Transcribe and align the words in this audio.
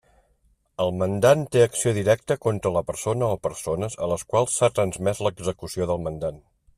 El 0.85 0.93
mandant 1.01 1.43
té 1.55 1.61
acció 1.65 1.91
directa 1.97 2.37
contra 2.47 2.71
la 2.79 2.83
persona 2.89 3.29
o 3.37 3.39
persones 3.49 3.99
a 4.07 4.13
les 4.15 4.27
quals 4.33 4.57
s'ha 4.61 4.71
transmès 4.81 5.23
l'execució 5.29 5.89
del 5.93 6.03
mandat. 6.09 6.45